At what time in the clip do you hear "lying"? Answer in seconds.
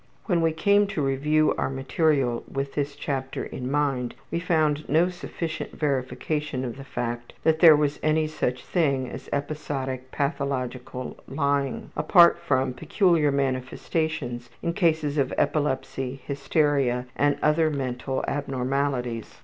11.27-11.91